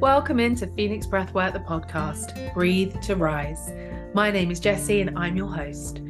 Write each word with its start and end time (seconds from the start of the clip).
Welcome 0.00 0.40
into 0.40 0.66
Phoenix 0.66 1.06
Breathwork, 1.06 1.54
the 1.54 1.58
podcast, 1.58 2.52
Breathe 2.52 3.00
to 3.00 3.16
Rise. 3.16 3.72
My 4.12 4.30
name 4.30 4.50
is 4.50 4.60
Jessie 4.60 5.00
and 5.00 5.18
I'm 5.18 5.38
your 5.38 5.48
host. 5.48 6.02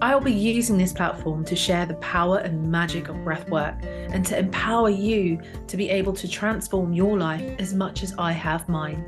I 0.00 0.14
will 0.14 0.22
be 0.22 0.32
using 0.32 0.78
this 0.78 0.94
platform 0.94 1.44
to 1.44 1.54
share 1.54 1.84
the 1.84 1.96
power 1.96 2.38
and 2.38 2.72
magic 2.72 3.08
of 3.08 3.16
breathwork 3.16 3.84
and 4.10 4.24
to 4.24 4.38
empower 4.38 4.88
you 4.88 5.38
to 5.66 5.76
be 5.76 5.90
able 5.90 6.14
to 6.14 6.26
transform 6.26 6.94
your 6.94 7.18
life 7.18 7.42
as 7.58 7.74
much 7.74 8.02
as 8.02 8.14
I 8.16 8.32
have 8.32 8.70
mine. 8.70 9.04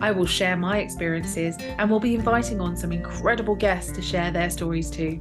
I 0.00 0.10
will 0.10 0.26
share 0.26 0.56
my 0.56 0.78
experiences 0.78 1.54
and 1.60 1.88
will 1.88 2.00
be 2.00 2.16
inviting 2.16 2.60
on 2.60 2.76
some 2.76 2.90
incredible 2.90 3.54
guests 3.54 3.92
to 3.92 4.02
share 4.02 4.32
their 4.32 4.50
stories 4.50 4.90
too. 4.90 5.20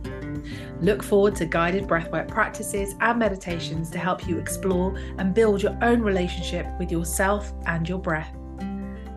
Look 0.82 1.04
forward 1.04 1.36
to 1.36 1.46
guided 1.46 1.84
breathwork 1.84 2.28
practices 2.28 2.96
and 3.00 3.20
meditations 3.20 3.92
to 3.92 4.00
help 4.00 4.28
you 4.28 4.40
explore 4.40 4.98
and 5.20 5.36
build 5.36 5.62
your 5.62 5.78
own 5.84 6.02
relationship 6.02 6.66
with 6.80 6.92
yourself 6.92 7.54
and 7.68 7.88
your 7.88 8.00
breath. 8.00 8.39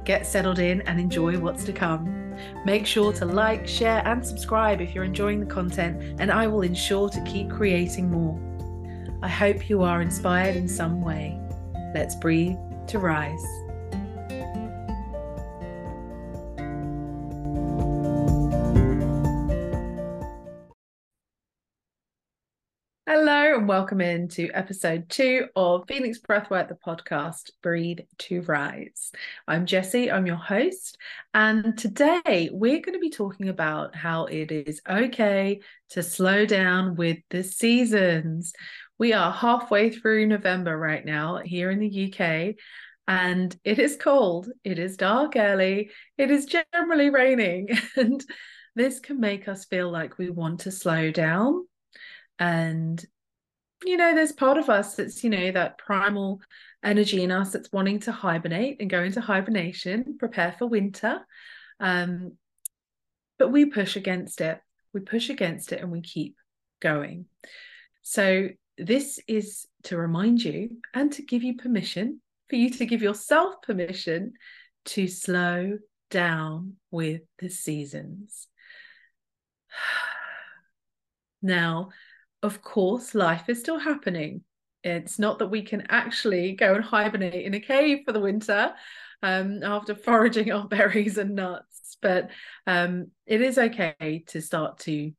Get 0.04 0.26
settled 0.26 0.58
in 0.58 0.80
and 0.82 0.98
enjoy 0.98 1.38
what's 1.38 1.64
to 1.64 1.72
come. 1.72 2.36
Make 2.64 2.86
sure 2.86 3.12
to 3.14 3.24
like, 3.24 3.68
share, 3.68 4.02
and 4.06 4.26
subscribe 4.26 4.80
if 4.80 4.94
you're 4.94 5.04
enjoying 5.04 5.40
the 5.40 5.46
content, 5.46 6.20
and 6.20 6.30
I 6.30 6.46
will 6.46 6.62
ensure 6.62 7.08
to 7.08 7.20
keep 7.22 7.50
creating 7.50 8.10
more. 8.10 8.40
I 9.22 9.28
hope 9.28 9.68
you 9.68 9.82
are 9.82 10.02
inspired 10.02 10.56
in 10.56 10.68
some 10.68 11.00
way. 11.00 11.38
Let's 11.94 12.16
breathe 12.16 12.56
to 12.88 12.98
rise. 12.98 13.61
And 23.62 23.68
welcome 23.68 24.00
into 24.00 24.50
episode 24.54 25.08
two 25.08 25.46
of 25.54 25.84
Phoenix 25.86 26.18
Breathwork, 26.18 26.66
the 26.66 26.74
podcast 26.84 27.52
Breathe 27.62 28.00
to 28.18 28.42
Rise. 28.42 29.12
I'm 29.46 29.66
Jessie, 29.66 30.10
I'm 30.10 30.26
your 30.26 30.34
host, 30.34 30.98
and 31.32 31.78
today 31.78 32.50
we're 32.52 32.80
going 32.80 32.94
to 32.94 32.98
be 32.98 33.10
talking 33.10 33.48
about 33.48 33.94
how 33.94 34.24
it 34.24 34.50
is 34.50 34.80
okay 34.90 35.60
to 35.90 36.02
slow 36.02 36.44
down 36.44 36.96
with 36.96 37.18
the 37.30 37.44
seasons. 37.44 38.52
We 38.98 39.12
are 39.12 39.30
halfway 39.30 39.90
through 39.90 40.26
November 40.26 40.76
right 40.76 41.04
now 41.04 41.36
here 41.36 41.70
in 41.70 41.78
the 41.78 42.12
UK, 42.12 42.56
and 43.06 43.56
it 43.62 43.78
is 43.78 43.94
cold, 43.94 44.50
it 44.64 44.80
is 44.80 44.96
dark 44.96 45.36
early, 45.36 45.92
it 46.18 46.32
is 46.32 46.46
generally 46.46 47.10
raining, 47.10 47.68
and 47.96 48.24
this 48.74 48.98
can 48.98 49.20
make 49.20 49.46
us 49.46 49.66
feel 49.66 49.88
like 49.88 50.18
we 50.18 50.30
want 50.30 50.62
to 50.62 50.72
slow 50.72 51.12
down 51.12 51.64
and 52.42 53.04
you 53.84 53.96
know 53.96 54.14
there's 54.14 54.32
part 54.32 54.58
of 54.58 54.68
us 54.68 54.96
that's 54.96 55.22
you 55.22 55.30
know 55.30 55.50
that 55.52 55.78
primal 55.78 56.40
energy 56.82 57.22
in 57.22 57.30
us 57.30 57.52
that's 57.52 57.72
wanting 57.72 58.00
to 58.00 58.12
hibernate 58.12 58.78
and 58.80 58.90
go 58.90 59.02
into 59.02 59.20
hibernation 59.20 60.16
prepare 60.18 60.54
for 60.58 60.66
winter. 60.66 61.20
Um 61.80 62.32
but 63.38 63.48
we 63.48 63.64
push 63.64 63.96
against 63.96 64.40
it. 64.40 64.60
We 64.92 65.00
push 65.00 65.30
against 65.30 65.72
it 65.72 65.80
and 65.80 65.90
we 65.90 66.00
keep 66.00 66.36
going. 66.80 67.26
So 68.02 68.50
this 68.78 69.20
is 69.26 69.66
to 69.84 69.96
remind 69.96 70.42
you 70.42 70.78
and 70.94 71.10
to 71.12 71.22
give 71.22 71.42
you 71.42 71.56
permission 71.56 72.20
for 72.48 72.56
you 72.56 72.70
to 72.70 72.84
give 72.84 73.02
yourself 73.02 73.62
permission 73.62 74.34
to 74.84 75.08
slow 75.08 75.78
down 76.10 76.74
with 76.90 77.22
the 77.38 77.48
seasons. 77.48 78.46
Now 81.44 81.88
of 82.42 82.62
course, 82.62 83.14
life 83.14 83.48
is 83.48 83.60
still 83.60 83.78
happening. 83.78 84.42
It's 84.82 85.18
not 85.18 85.38
that 85.38 85.48
we 85.48 85.62
can 85.62 85.86
actually 85.88 86.52
go 86.52 86.74
and 86.74 86.84
hibernate 86.84 87.44
in 87.46 87.54
a 87.54 87.60
cave 87.60 88.00
for 88.04 88.12
the 88.12 88.20
winter 88.20 88.74
um, 89.22 89.62
after 89.62 89.94
foraging 89.94 90.50
our 90.50 90.66
berries 90.66 91.18
and 91.18 91.34
nuts, 91.34 91.96
but 92.02 92.30
um, 92.66 93.10
it 93.26 93.40
is 93.40 93.58
okay 93.58 94.24
to 94.28 94.40
start 94.40 94.78
to 94.80 95.12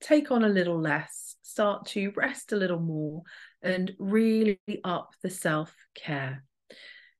take 0.00 0.30
on 0.30 0.44
a 0.44 0.48
little 0.48 0.80
less, 0.80 1.36
start 1.42 1.86
to 1.86 2.12
rest 2.16 2.52
a 2.52 2.56
little 2.56 2.80
more, 2.80 3.22
and 3.62 3.92
really 3.98 4.60
up 4.84 5.14
the 5.22 5.30
self 5.30 5.74
care. 5.94 6.44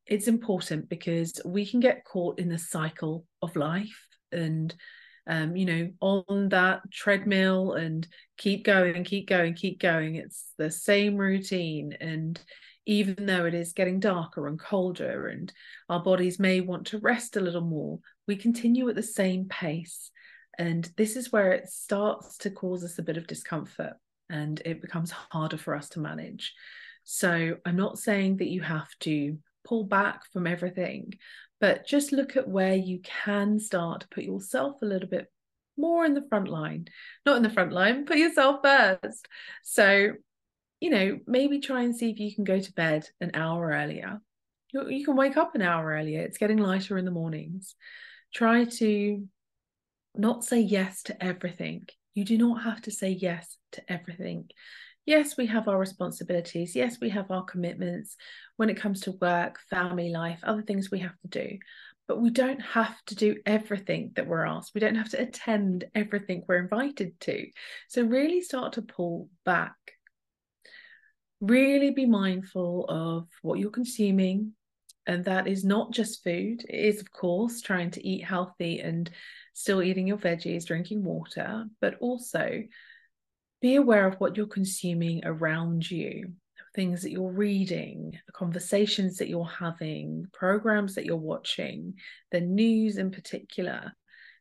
It's 0.07 0.29
important 0.29 0.89
because 0.89 1.41
we 1.45 1.67
can 1.67 1.81
get 1.81 2.05
caught 2.05 2.39
in 2.39 2.49
the 2.49 2.59
cycle 2.59 3.27
of 3.43 3.57
life 3.57 4.07
and 4.31 4.75
um, 5.27 5.57
you 5.57 5.67
know, 5.67 5.91
on 6.01 6.49
that 6.51 6.83
treadmill 6.93 7.73
and 7.73 8.07
keep 8.39 8.65
going, 8.65 9.05
keep 9.05 9.29
going, 9.29 9.55
keep 9.55 9.81
going. 9.81 10.17
It's 10.17 10.53
the 10.57 10.71
same 10.71 11.17
routine. 11.17 11.97
And 12.01 12.41
even 12.87 13.27
though 13.27 13.45
it 13.45 13.55
is 13.55 13.73
getting 13.73 13.99
darker 13.99 14.47
and 14.47 14.59
colder 14.59 15.27
and 15.27 15.53
our 15.89 16.03
bodies 16.03 16.39
may 16.39 16.61
want 16.61 16.87
to 16.89 16.99
rest 16.99 17.37
a 17.37 17.41
little 17.41 17.63
more, 17.63 17.99
we 18.29 18.37
continue 18.37 18.89
at 18.89 18.95
the 18.95 19.03
same 19.03 19.47
pace. 19.47 20.11
And 20.59 20.89
this 20.97 21.17
is 21.17 21.33
where 21.33 21.53
it 21.53 21.69
starts 21.69 22.39
to 22.39 22.51
cause 22.51 22.85
us 22.85 22.99
a 22.99 23.03
bit 23.03 23.17
of 23.17 23.27
discomfort 23.27 23.95
and 24.31 24.61
it 24.65 24.81
becomes 24.81 25.11
harder 25.11 25.59
for 25.59 25.75
us 25.75 25.89
to 25.91 26.01
manage. 26.01 26.55
So 27.05 27.57
I'm 27.65 27.77
not 27.77 27.99
saying 27.99 28.39
that 28.39 28.49
you 28.49 28.63
have 28.63 28.89
to 29.01 29.39
pull 29.65 29.85
back 29.85 30.21
from 30.33 30.47
everything, 30.47 31.13
but 31.61 31.87
just 31.87 32.13
look 32.13 32.37
at 32.37 32.49
where 32.49 32.75
you 32.75 33.01
can 33.03 33.59
start 33.59 34.03
to 34.03 34.09
put 34.09 34.25
yourself 34.25 34.83
a 34.83 34.87
little 34.87 35.09
bit 35.09 35.31
more 35.77 36.05
in 36.05 36.15
the 36.15 36.27
front 36.29 36.49
line. 36.49 36.89
Not 37.25 37.37
in 37.37 37.43
the 37.43 37.51
front 37.51 37.73
line 37.73 38.05
put 38.07 38.19
yourself 38.19 38.61
first. 38.63 39.29
So 39.63 40.13
you 40.81 40.91
know 40.91 41.19
maybe 41.27 41.61
try 41.61 41.83
and 41.83 41.97
see 41.97 42.11
if 42.11 42.19
you 42.19 42.35
can 42.35 42.45
go 42.45 42.61
to 42.61 42.73
bed 42.73 43.09
an 43.21 43.33
hour 43.35 43.71
earlier. 43.71 44.21
You, 44.73 45.05
can 45.05 45.17
wake 45.17 45.39
up 45.39 45.55
an 45.55 45.63
hour 45.63 45.87
earlier. 45.87 46.21
It's 46.21 46.37
getting 46.37 46.59
lighter 46.59 46.99
in 46.99 47.07
the 47.07 47.11
mornings. 47.11 47.75
Try 48.35 48.65
to 48.65 49.27
not 50.15 50.45
say 50.45 50.61
yes 50.61 51.03
to 51.05 51.25
everything. 51.25 51.87
You 52.15 52.25
do 52.25 52.37
not 52.37 52.63
have 52.63 52.83
to 52.83 52.91
say 52.91 53.11
yes 53.11 53.57
to 53.73 53.91
everything 53.91 54.51
yes, 55.07 55.37
we 55.37 55.47
have 55.47 55.69
our 55.69 55.79
responsibilities. 55.79 56.77
Yes, 56.77 56.99
we 57.01 57.09
have 57.11 57.31
our 57.31 57.45
commitments 57.45 58.17
when 58.57 58.69
it 58.69 58.77
comes 58.77 59.01
to 59.03 59.13
work, 59.13 59.59
family 59.71 60.11
life, 60.11 60.41
other 60.43 60.63
things 60.63 60.91
we 60.91 60.99
have 60.99 61.19
to 61.23 61.29
do. 61.29 61.59
But 62.09 62.21
we 62.21 62.31
don't 62.31 62.61
have 62.61 62.95
to 63.07 63.15
do 63.15 63.37
everything 63.47 64.13
that 64.15 64.27
we're 64.27 64.45
asked. 64.45 64.73
We 64.75 64.81
don't 64.81 64.95
have 64.97 65.11
to 65.11 65.23
attend 65.23 65.85
everything 65.95 66.45
we're 66.47 66.63
invited 66.63 67.19
to. 67.21 67.47
So, 67.89 68.03
really 68.03 68.43
start 68.43 68.75
to 68.75 68.83
pull 68.83 69.29
back. 69.45 69.75
Really 71.41 71.91
be 71.91 72.07
mindful 72.07 72.87
of 72.89 73.29
what 73.43 73.59
you're 73.59 73.71
consuming. 73.71 74.53
And 75.09 75.25
that 75.25 75.47
is 75.47 75.65
not 75.65 75.93
just 75.93 76.25
food, 76.25 76.65
it 76.69 76.75
is, 76.75 77.01
of 77.01 77.13
course, 77.13 77.61
trying 77.61 77.93
to 77.93 78.07
eat 78.07 78.25
healthy 78.25 78.81
and 78.81 79.09
still 79.53 79.83
eating 79.83 80.09
your 80.09 80.19
veggies, 80.19 80.67
drinking 80.67 81.05
water, 81.05 81.65
but 81.81 81.95
also 82.01 82.63
be 83.67 83.75
aware 83.75 84.07
of 84.07 84.15
what 84.21 84.37
you're 84.37 84.47
consuming 84.47 85.21
around 85.25 85.91
you 85.91 86.33
things 86.77 87.03
that 87.03 87.11
you're 87.11 87.33
reading 87.33 88.17
conversations 88.33 89.17
that 89.17 89.29
you're 89.29 89.45
having 89.45 90.25
programs 90.33 90.95
that 90.95 91.05
you're 91.05 91.17
watching 91.17 91.95
the 92.31 92.41
news 92.41 92.97
in 92.97 93.11
particular. 93.11 93.93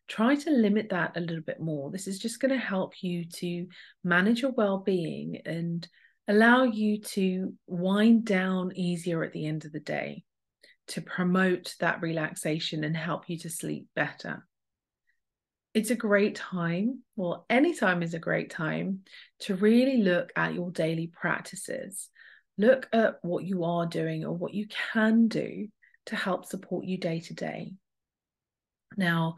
Try 0.07 0.35
to 0.35 0.51
limit 0.51 0.89
that 0.89 1.17
a 1.17 1.21
little 1.21 1.41
bit 1.41 1.59
more. 1.59 1.89
This 1.89 2.05
is 2.05 2.19
just 2.19 2.39
going 2.39 2.51
to 2.51 2.69
help 2.73 3.01
you 3.01 3.25
to 3.25 3.65
manage 4.03 4.43
your 4.43 4.51
well-being 4.51 5.41
and 5.43 5.87
allow 6.27 6.63
you 6.63 7.01
to 7.15 7.51
wind 7.65 8.25
down 8.25 8.73
easier 8.75 9.23
at 9.23 9.33
the 9.33 9.47
end 9.47 9.65
of 9.65 9.71
the 9.71 9.79
day 9.79 10.23
to 10.89 11.01
promote 11.01 11.73
that 11.79 11.99
relaxation 11.99 12.83
and 12.83 12.95
help 12.95 13.27
you 13.27 13.39
to 13.39 13.49
sleep 13.49 13.87
better 13.95 14.45
it's 15.75 15.91
a 15.91 15.95
great 15.95 16.35
time, 16.35 17.03
well, 17.17 17.45
anytime 17.49 18.01
is 18.01 18.13
a 18.13 18.19
great 18.19 18.49
time 18.49 19.01
to 19.41 19.55
really 19.55 19.97
look 19.97 20.31
at 20.37 20.53
your 20.53 20.71
daily 20.71 21.07
practices. 21.07 22.09
Look 22.57 22.87
at 22.93 23.17
what 23.23 23.43
you 23.43 23.65
are 23.65 23.85
doing 23.85 24.23
or 24.23 24.33
what 24.33 24.53
you 24.53 24.67
can 24.93 25.27
do 25.27 25.67
to 26.05 26.15
help 26.15 26.45
support 26.45 26.85
you 26.85 26.97
day 26.97 27.19
to 27.19 27.33
day. 27.33 27.73
Now, 28.95 29.35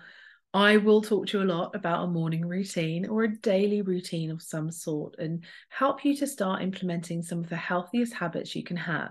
I 0.53 0.77
will 0.77 1.01
talk 1.01 1.25
to 1.27 1.39
you 1.39 1.43
a 1.43 1.51
lot 1.51 1.75
about 1.75 2.03
a 2.03 2.11
morning 2.11 2.47
routine 2.47 3.07
or 3.07 3.23
a 3.23 3.35
daily 3.35 3.81
routine 3.81 4.29
of 4.29 4.43
some 4.43 4.69
sort 4.69 5.15
and 5.17 5.43
help 5.69 6.05
you 6.05 6.15
to 6.17 6.27
start 6.27 6.61
implementing 6.61 7.23
some 7.23 7.39
of 7.39 7.49
the 7.49 7.55
healthiest 7.55 8.13
habits 8.13 8.55
you 8.55 8.63
can 8.63 8.77
have. 8.77 9.09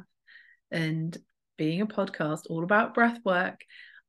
And 0.70 1.16
being 1.58 1.80
a 1.80 1.86
podcast 1.86 2.42
all 2.50 2.62
about 2.62 2.94
breath 2.94 3.18
work, 3.24 3.64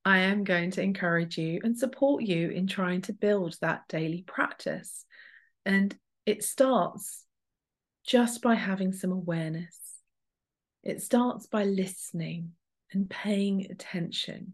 I 0.07 0.19
am 0.19 0.45
going 0.45 0.71
to 0.71 0.81
encourage 0.81 1.37
you 1.37 1.59
and 1.65 1.77
support 1.77 2.23
you 2.23 2.47
in 2.47 2.65
trying 2.65 3.01
to 3.01 3.13
build 3.13 3.57
that 3.59 3.89
daily 3.89 4.23
practice. 4.25 5.03
And 5.65 5.93
it 6.25 6.45
starts 6.45 7.25
just 8.05 8.41
by 8.41 8.55
having 8.55 8.93
some 8.93 9.11
awareness. 9.11 9.77
It 10.81 11.01
starts 11.01 11.47
by 11.47 11.65
listening 11.65 12.53
and 12.93 13.09
paying 13.09 13.69
attention. 13.69 14.53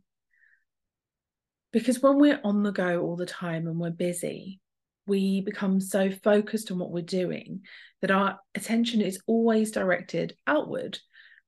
Because 1.72 2.02
when 2.02 2.18
we're 2.18 2.42
on 2.44 2.64
the 2.64 2.72
go 2.72 3.04
all 3.04 3.16
the 3.16 3.28
time 3.28 3.68
and 3.68 3.78
we're 3.80 3.92
busy, 3.92 4.60
we 5.06 5.42
become 5.42 5.80
so 5.80 6.10
focused 6.10 6.72
on 6.72 6.80
what 6.80 6.90
we're 6.90 7.04
doing 7.04 7.62
that 8.02 8.10
our 8.10 8.40
attention 8.56 9.02
is 9.02 9.22
always 9.28 9.70
directed 9.70 10.36
outward 10.48 10.98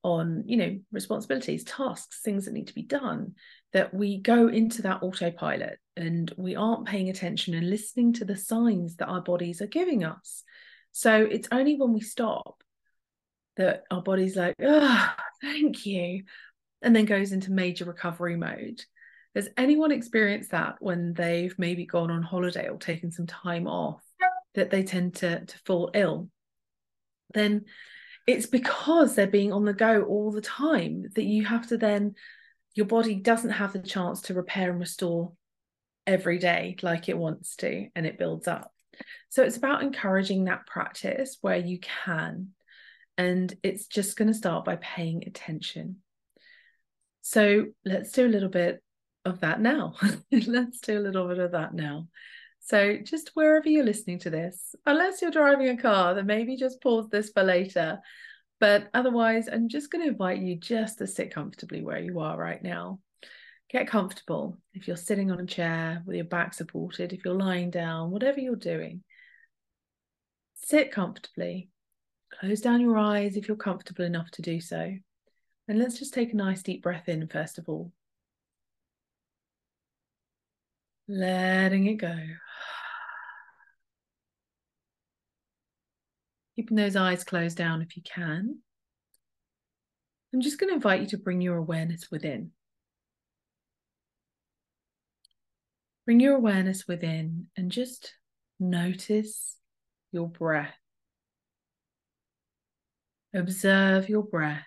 on, 0.04 0.44
you 0.46 0.58
know, 0.58 0.78
responsibilities, 0.92 1.64
tasks, 1.64 2.22
things 2.24 2.46
that 2.46 2.54
need 2.54 2.68
to 2.68 2.76
be 2.76 2.84
done, 2.84 3.34
that 3.76 3.94
we 3.94 4.18
go 4.18 4.48
into 4.48 4.84
that 4.84 5.04
autopilot 5.04 5.78
and 5.98 6.34
we 6.38 6.56
aren't 6.56 6.88
paying 6.88 7.10
attention 7.10 7.54
and 7.54 7.70
listening 7.70 8.14
to 8.14 8.24
the 8.24 8.38
signs 8.38 8.96
that 8.96 9.08
our 9.08 9.20
bodies 9.20 9.62
are 9.62 9.68
giving 9.68 10.06
us. 10.06 10.46
So 10.94 11.28
it's 11.30 11.50
only 11.52 11.76
when 11.76 11.92
we 11.92 12.00
stop 12.00 12.64
that 13.58 13.84
our 13.92 14.02
body's 14.02 14.38
like, 14.38 14.56
oh, 14.64 15.14
thank 15.42 15.86
you, 15.86 16.24
and 16.82 16.96
then 16.96 17.04
goes 17.04 17.34
into 17.34 17.52
major 17.52 17.84
recovery 17.84 18.38
mode. 18.38 18.82
Has 19.36 19.50
anyone 19.58 19.92
experienced 19.92 20.52
that 20.52 20.76
when 20.80 21.12
they've 21.12 21.54
maybe 21.60 21.86
gone 21.86 22.12
on 22.12 22.24
holiday 22.24 22.70
or 22.70 22.78
taken 22.78 23.12
some 23.12 23.28
time 23.28 23.68
off 23.68 24.02
that 24.54 24.70
they 24.70 24.84
tend 24.84 25.16
to, 25.16 25.44
to 25.44 25.58
fall 25.66 25.92
ill? 25.94 26.30
Then 27.34 27.66
it's 28.26 28.46
because 28.46 29.16
they're 29.16 29.28
being 29.28 29.52
on 29.52 29.66
the 29.66 29.74
go 29.74 30.04
all 30.04 30.32
the 30.32 30.40
time 30.40 31.08
that 31.16 31.26
you 31.26 31.44
have 31.44 31.68
to 31.68 31.78
then, 31.78 32.16
your 32.76 32.86
body 32.86 33.16
doesn't 33.16 33.52
have 33.52 33.74
the 33.74 33.80
chance 33.80 34.22
to 34.22 34.34
repair 34.34 34.70
and 34.70 34.80
restore 34.80 35.32
every 36.06 36.38
day 36.38 36.76
like 36.82 37.10
it 37.10 37.18
wants 37.18 37.56
to, 37.58 37.88
and 37.96 38.06
it 38.06 38.20
builds 38.20 38.48
up. 38.48 38.72
So 39.30 39.44
it's 39.44 39.58
about 39.58 39.82
encouraging 39.82 40.46
that 40.46 40.68
practice 40.68 41.38
where 41.42 41.58
you 41.58 41.80
can. 41.80 42.50
And 43.18 43.54
it's 43.64 43.88
just 43.88 44.18
going 44.18 44.28
to 44.28 44.34
start 44.34 44.66
by 44.66 44.76
paying 44.76 45.24
attention. 45.26 45.98
So 47.22 47.66
let's 47.86 48.12
do 48.12 48.26
a 48.26 48.30
little 48.30 48.50
bit 48.50 48.84
of 49.24 49.40
that 49.40 49.60
now. 49.62 49.96
let's 50.32 50.80
do 50.80 51.00
a 51.00 51.02
little 51.02 51.28
bit 51.28 51.40
of 51.40 51.54
that 51.54 51.74
now. 51.74 52.08
So 52.60 52.98
just 53.04 53.32
wherever 53.36 53.70
you're 53.70 53.86
listening 53.86 54.20
to 54.20 54.30
this, 54.30 54.76
unless 54.86 55.22
you're 55.22 55.32
driving 55.32 55.70
a 55.70 55.78
car, 55.78 56.14
then 56.14 56.26
maybe 56.26 56.58
just 56.58 56.82
pause 56.82 57.08
this 57.10 57.30
for 57.30 57.44
later. 57.44 58.00
But 58.60 58.90
otherwise, 58.94 59.50
I'm 59.52 59.68
just 59.68 59.92
going 59.92 60.04
to 60.04 60.12
invite 60.12 60.40
you 60.40 60.56
just 60.56 61.00
to 61.00 61.08
sit 61.08 61.34
comfortably 61.34 61.84
where 61.84 62.00
you 62.00 62.20
are 62.20 62.38
right 62.38 62.62
now. 62.64 63.00
Get 63.70 63.88
comfortable. 63.88 64.58
If 64.74 64.88
you're 64.88 64.96
sitting 64.96 65.32
on 65.32 65.40
a 65.40 65.46
chair 65.46 66.02
with 66.06 66.16
your 66.16 66.26
back 66.26 66.54
supported, 66.54 67.12
if 67.12 67.26
you're 67.26 67.34
lying 67.34 67.70
down, 67.70 68.12
whatever 68.12 68.40
you're 68.40 68.56
doing, 68.56 69.04
sit 70.54 70.92
comfortably. 70.92 71.70
Close 72.40 72.62
down 72.62 72.82
your 72.82 72.98
eyes 72.98 73.36
if 73.36 73.48
you're 73.48 73.58
comfortable 73.58 74.06
enough 74.06 74.30
to 74.32 74.42
do 74.42 74.60
so. 74.60 74.94
And 75.68 75.80
let's 75.80 75.98
just 75.98 76.14
take 76.14 76.34
a 76.34 76.38
nice 76.38 76.62
deep 76.64 76.84
breath 76.84 77.10
in, 77.10 77.28
first 77.28 77.58
of 77.58 77.68
all. 77.68 77.92
Letting 81.08 81.88
it 81.88 81.96
go. 81.96 82.16
Keeping 86.56 86.78
those 86.78 86.96
eyes 86.96 87.24
closed 87.24 87.58
down 87.58 87.82
if 87.82 87.98
you 87.98 88.04
can. 88.04 88.60
I'm 90.34 90.42
just 90.42 90.60
going 90.60 90.70
to 90.70 90.76
invite 90.76 91.02
you 91.02 91.08
to 91.08 91.18
bring 91.18 91.42
your 91.42 91.58
awareness 91.58 92.10
within. 92.12 92.52
Bring 96.06 96.20
your 96.20 96.36
awareness 96.36 96.88
within 96.88 97.48
and 97.58 97.72
just 97.72 98.14
notice 98.60 99.58
your 100.12 100.30
breath. 100.30 100.76
Observe 103.34 104.08
your 104.08 104.24
breath. 104.24 104.66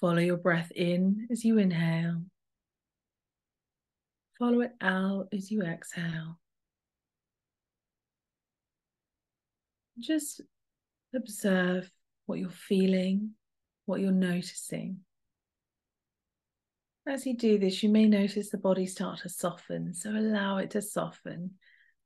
Follow 0.00 0.18
your 0.18 0.36
breath 0.36 0.72
in 0.74 1.28
as 1.30 1.44
you 1.44 1.58
inhale. 1.58 2.22
Follow 4.42 4.62
it 4.62 4.72
out 4.80 5.28
as 5.32 5.52
you 5.52 5.62
exhale. 5.62 6.40
Just 10.00 10.40
observe 11.14 11.88
what 12.26 12.40
you're 12.40 12.50
feeling, 12.50 13.34
what 13.86 14.00
you're 14.00 14.10
noticing. 14.10 14.96
As 17.06 17.24
you 17.24 17.36
do 17.36 17.56
this, 17.56 17.84
you 17.84 17.88
may 17.88 18.06
notice 18.06 18.50
the 18.50 18.58
body 18.58 18.84
start 18.84 19.20
to 19.20 19.28
soften, 19.28 19.94
so 19.94 20.10
allow 20.10 20.56
it 20.56 20.72
to 20.72 20.82
soften. 20.82 21.52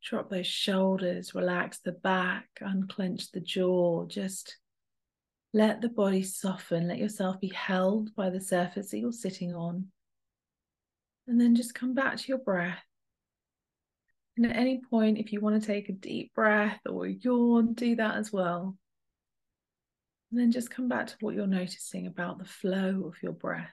Drop 0.04 0.28
those 0.28 0.46
shoulders, 0.46 1.34
relax 1.34 1.78
the 1.78 1.92
back, 1.92 2.50
unclench 2.60 3.30
the 3.32 3.40
jaw. 3.40 4.04
Just 4.04 4.58
let 5.54 5.80
the 5.80 5.88
body 5.88 6.22
soften. 6.22 6.86
Let 6.86 6.98
yourself 6.98 7.40
be 7.40 7.48
held 7.48 8.14
by 8.14 8.28
the 8.28 8.42
surface 8.42 8.90
that 8.90 8.98
you're 8.98 9.10
sitting 9.10 9.54
on. 9.54 9.86
And 11.28 11.40
then 11.40 11.56
just 11.56 11.74
come 11.74 11.94
back 11.94 12.16
to 12.16 12.28
your 12.28 12.38
breath. 12.38 12.82
And 14.36 14.46
at 14.46 14.56
any 14.56 14.80
point, 14.90 15.18
if 15.18 15.32
you 15.32 15.40
want 15.40 15.60
to 15.60 15.66
take 15.66 15.88
a 15.88 15.92
deep 15.92 16.34
breath 16.34 16.78
or 16.88 17.06
yawn, 17.06 17.72
do 17.72 17.96
that 17.96 18.16
as 18.16 18.32
well. 18.32 18.76
And 20.30 20.40
then 20.40 20.52
just 20.52 20.70
come 20.70 20.88
back 20.88 21.06
to 21.06 21.16
what 21.20 21.34
you're 21.34 21.46
noticing 21.46 22.06
about 22.06 22.38
the 22.38 22.44
flow 22.44 23.04
of 23.06 23.22
your 23.22 23.32
breath. 23.32 23.70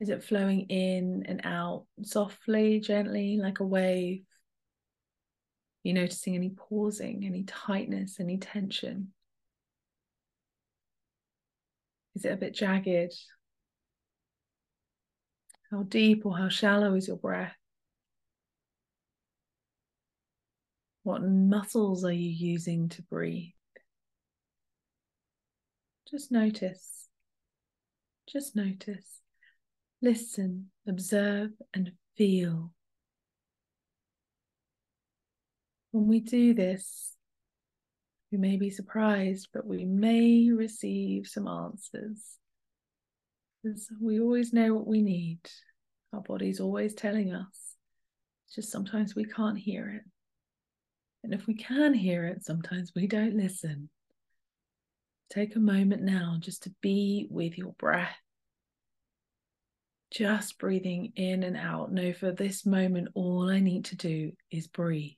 Is 0.00 0.08
it 0.08 0.24
flowing 0.24 0.62
in 0.62 1.24
and 1.28 1.42
out 1.44 1.86
softly, 2.02 2.80
gently, 2.80 3.38
like 3.40 3.60
a 3.60 3.64
wave? 3.64 4.22
Are 5.84 5.88
you 5.88 5.94
noticing 5.94 6.34
any 6.34 6.50
pausing, 6.50 7.24
any 7.24 7.44
tightness, 7.44 8.18
any 8.18 8.38
tension? 8.38 9.12
Is 12.16 12.24
it 12.24 12.32
a 12.32 12.36
bit 12.36 12.54
jagged? 12.54 13.14
How 15.72 15.84
deep 15.84 16.26
or 16.26 16.36
how 16.36 16.50
shallow 16.50 16.94
is 16.94 17.08
your 17.08 17.16
breath? 17.16 17.56
What 21.02 21.22
muscles 21.22 22.04
are 22.04 22.12
you 22.12 22.28
using 22.28 22.90
to 22.90 23.02
breathe? 23.02 23.52
Just 26.10 26.30
notice. 26.30 27.08
Just 28.30 28.54
notice. 28.54 29.22
Listen, 30.02 30.70
observe, 30.86 31.52
and 31.72 31.92
feel. 32.18 32.74
When 35.90 36.06
we 36.06 36.20
do 36.20 36.52
this, 36.52 37.16
we 38.30 38.36
may 38.36 38.58
be 38.58 38.68
surprised, 38.68 39.48
but 39.54 39.66
we 39.66 39.86
may 39.86 40.50
receive 40.50 41.26
some 41.26 41.48
answers. 41.48 42.38
Because 43.62 43.88
we 44.00 44.20
always 44.20 44.52
know 44.52 44.74
what 44.74 44.86
we 44.86 45.02
need. 45.02 45.38
Our 46.12 46.20
body's 46.20 46.60
always 46.60 46.94
telling 46.94 47.32
us. 47.32 47.76
It's 48.46 48.56
just 48.56 48.72
sometimes 48.72 49.14
we 49.14 49.24
can't 49.24 49.58
hear 49.58 49.88
it. 49.88 50.02
And 51.22 51.32
if 51.32 51.46
we 51.46 51.54
can 51.54 51.94
hear 51.94 52.26
it, 52.26 52.44
sometimes 52.44 52.92
we 52.94 53.06
don't 53.06 53.36
listen. 53.36 53.88
Take 55.30 55.54
a 55.54 55.60
moment 55.60 56.02
now 56.02 56.36
just 56.40 56.64
to 56.64 56.74
be 56.82 57.28
with 57.30 57.56
your 57.56 57.72
breath 57.78 58.16
just 60.12 60.58
breathing 60.58 61.12
in 61.16 61.42
and 61.42 61.56
out. 61.56 61.90
Know 61.90 62.12
for 62.12 62.32
this 62.32 62.66
moment, 62.66 63.08
all 63.14 63.50
I 63.50 63.60
need 63.60 63.86
to 63.86 63.96
do 63.96 64.32
is 64.50 64.66
breathe. 64.66 65.12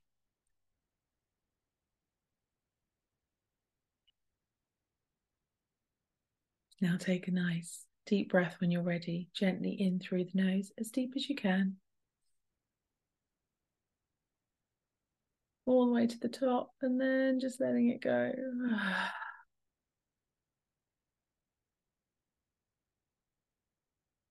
Now 6.81 6.97
take 6.99 7.29
a 7.29 7.33
nice 7.33 7.85
deep 8.07 8.31
breath 8.31 8.57
when 8.61 8.71
you're 8.71 8.83
ready, 8.83 9.29
gently 9.35 9.71
in 9.71 9.99
through 9.99 10.25
the 10.25 10.43
nose, 10.43 10.73
as 10.79 10.91
deep 10.91 11.13
as 11.17 11.29
you 11.29 11.35
can. 11.35 11.77
All 15.67 15.87
the 15.87 15.93
way 15.93 16.07
to 16.07 16.19
the 16.19 16.29
top, 16.29 16.73
and 16.83 17.01
then 17.01 17.41
just 17.41 17.61
letting 17.61 17.91
it 17.91 18.03
go. 18.03 18.33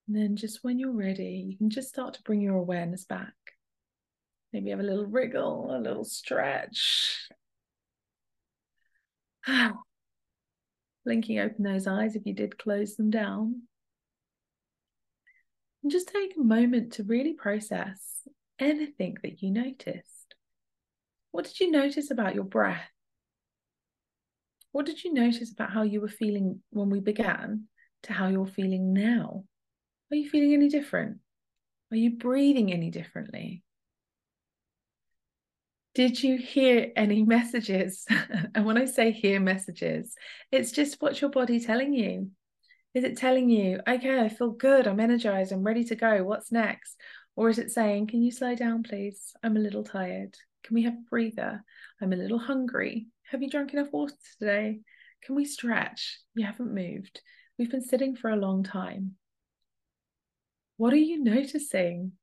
And 0.05 0.17
then 0.17 0.35
just 0.35 0.65
when 0.65 0.79
you're 0.79 0.91
ready, 0.91 1.45
you 1.47 1.57
can 1.57 1.69
just 1.69 1.87
start 1.87 2.15
to 2.15 2.23
bring 2.23 2.41
your 2.41 2.57
awareness 2.57 3.05
back. 3.05 3.33
Maybe 4.51 4.69
have 4.69 4.81
a 4.81 4.83
little 4.83 5.05
wriggle, 5.05 5.73
a 5.73 5.79
little 5.79 6.03
stretch. 6.03 7.29
Blinking 11.05 11.39
open 11.39 11.63
those 11.63 11.87
eyes 11.87 12.15
if 12.15 12.25
you 12.25 12.33
did 12.33 12.57
close 12.57 12.95
them 12.95 13.09
down. 13.09 13.63
And 15.81 15.91
just 15.91 16.07
take 16.07 16.35
a 16.37 16.43
moment 16.43 16.93
to 16.93 17.03
really 17.03 17.33
process 17.33 18.27
anything 18.57 19.17
that 19.21 19.41
you 19.41 19.51
noticed. 19.51 20.35
What 21.31 21.45
did 21.45 21.59
you 21.59 21.71
notice 21.71 22.09
about 22.09 22.35
your 22.35 22.45
breath? 22.45 22.89
What 24.71 24.85
did 24.85 25.03
you 25.03 25.13
notice 25.13 25.51
about 25.51 25.71
how 25.71 25.83
you 25.83 25.99
were 25.99 26.07
feeling 26.07 26.61
when 26.69 26.89
we 26.89 26.99
began 26.99 27.65
to 28.03 28.13
how 28.13 28.27
you're 28.27 28.47
feeling 28.47 28.93
now? 28.93 29.43
Are 30.11 30.15
you 30.15 30.29
feeling 30.29 30.53
any 30.53 30.69
different? 30.69 31.17
Are 31.91 31.97
you 31.97 32.11
breathing 32.11 32.71
any 32.71 32.89
differently? 32.89 33.63
Did 35.95 36.23
you 36.23 36.37
hear 36.37 36.91
any 36.95 37.23
messages? 37.23 38.05
and 38.55 38.65
when 38.65 38.77
I 38.77 38.85
say 38.85 39.11
hear 39.11 39.39
messages, 39.39 40.15
it's 40.51 40.71
just 40.71 40.99
what's 40.99 41.21
your 41.21 41.29
body 41.29 41.59
telling 41.59 41.93
you? 41.93 42.31
Is 42.95 43.03
it 43.03 43.17
telling 43.17 43.49
you, 43.49 43.79
okay, 43.87 44.19
I 44.19 44.29
feel 44.29 44.51
good, 44.51 44.87
I'm 44.87 44.99
energized, 44.99 45.51
I'm 45.51 45.63
ready 45.63 45.83
to 45.85 45.95
go, 45.95 46.23
what's 46.23 46.51
next? 46.51 46.95
Or 47.35 47.49
is 47.49 47.59
it 47.59 47.71
saying, 47.71 48.07
can 48.07 48.23
you 48.23 48.31
slow 48.31 48.55
down, 48.55 48.83
please? 48.83 49.33
I'm 49.43 49.57
a 49.57 49.59
little 49.59 49.83
tired. 49.83 50.35
Can 50.63 50.75
we 50.75 50.83
have 50.83 50.93
a 50.93 51.09
breather? 51.09 51.63
I'm 52.01 52.13
a 52.13 52.17
little 52.17 52.39
hungry. 52.39 53.07
Have 53.29 53.41
you 53.41 53.49
drunk 53.49 53.73
enough 53.73 53.91
water 53.91 54.13
today? 54.39 54.79
Can 55.23 55.35
we 55.35 55.45
stretch? 55.45 56.19
You 56.35 56.45
haven't 56.45 56.73
moved. 56.73 57.21
We've 57.57 57.71
been 57.71 57.81
sitting 57.81 58.15
for 58.15 58.29
a 58.29 58.35
long 58.35 58.63
time. 58.63 59.15
What 60.77 60.93
are 60.93 60.97
you 60.97 61.23
noticing? 61.23 62.13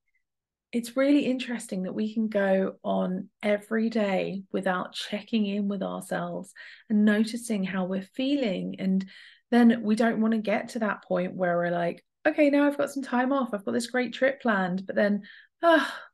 It's 0.73 0.97
really 0.97 1.27
interesting 1.27 1.83
that 1.83 1.95
we 1.95 2.15
can 2.15 2.29
go 2.29 2.75
on 2.85 3.29
every 3.43 3.91
day 3.91 4.45
without 4.53 4.93
checking 4.93 5.47
in 5.47 5.67
with 5.67 5.83
ourselves 5.83 6.53
and 6.89 7.05
noticing 7.05 7.65
how 7.65 7.85
we're 7.85 8.09
feeling. 8.15 8.77
And 8.79 9.05
then 9.51 9.83
we 9.83 9.97
don't 9.97 10.21
want 10.21 10.33
to 10.33 10.39
get 10.39 10.71
to 10.71 10.79
that 10.81 11.03
point 11.03 11.35
where 11.35 11.57
we're 11.57 11.73
like, 11.73 12.05
okay, 12.27 12.51
now 12.51 12.67
I've 12.67 12.79
got 12.79 12.91
some 12.91 13.03
time 13.03 13.33
off. 13.33 13.51
I've 13.53 13.65
got 13.65 13.73
this 13.73 13.91
great 13.91 14.13
trip 14.13 14.41
planned. 14.41 14.87
But 14.87 14.95
then, 14.95 15.23
ah, 15.63 15.93
oh, 15.93 16.05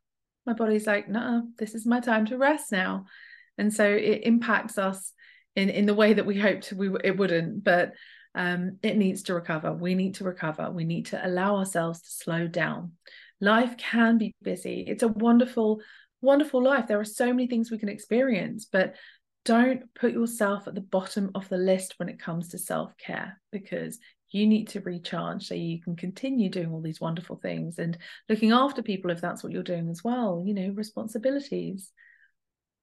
my 0.45 0.53
body's 0.53 0.87
like, 0.87 1.07
no, 1.07 1.43
this 1.59 1.75
is 1.75 1.85
my 1.85 1.99
time 1.99 2.25
to 2.27 2.37
rest 2.37 2.71
now. 2.71 3.05
And 3.59 3.71
so 3.71 3.85
it 3.85 4.21
impacts 4.23 4.77
us 4.77 5.13
in, 5.55 5.69
in 5.69 5.85
the 5.85 5.93
way 5.93 6.13
that 6.13 6.25
we 6.25 6.37
hoped 6.37 6.73
we 6.73 6.89
it 7.03 7.17
wouldn't. 7.17 7.63
But 7.63 7.93
um, 8.33 8.77
it 8.83 8.97
needs 8.97 9.23
to 9.23 9.33
recover. 9.33 9.73
We 9.73 9.95
need 9.95 10.15
to 10.15 10.23
recover. 10.23 10.69
We 10.71 10.83
need 10.83 11.07
to 11.07 11.25
allow 11.25 11.57
ourselves 11.57 12.01
to 12.01 12.09
slow 12.09 12.47
down. 12.47 12.93
Life 13.39 13.77
can 13.77 14.17
be 14.17 14.35
busy. 14.41 14.85
It's 14.87 15.03
a 15.03 15.07
wonderful, 15.07 15.81
wonderful 16.21 16.63
life. 16.63 16.87
There 16.87 16.99
are 16.99 17.05
so 17.05 17.27
many 17.27 17.47
things 17.47 17.69
we 17.69 17.77
can 17.77 17.89
experience, 17.89 18.65
but 18.71 18.95
don't 19.45 19.93
put 19.95 20.11
yourself 20.11 20.67
at 20.67 20.75
the 20.75 20.81
bottom 20.81 21.31
of 21.35 21.47
the 21.47 21.57
list 21.57 21.93
when 21.97 22.09
it 22.09 22.19
comes 22.19 22.49
to 22.49 22.57
self 22.57 22.97
care 22.97 23.39
because 23.51 23.99
you 24.31 24.45
need 24.45 24.67
to 24.69 24.81
recharge 24.81 25.47
so 25.47 25.55
you 25.55 25.81
can 25.81 25.95
continue 25.95 26.49
doing 26.49 26.71
all 26.71 26.81
these 26.81 26.99
wonderful 26.99 27.37
things 27.37 27.79
and 27.79 27.97
looking 28.27 28.51
after 28.51 28.81
people 28.81 29.09
if 29.09 29.21
that's 29.21 29.43
what 29.43 29.53
you're 29.53 29.63
doing 29.63 29.89
as 29.89 30.03
well. 30.03 30.43
You 30.45 30.53
know, 30.53 30.73
responsibilities. 30.73 31.91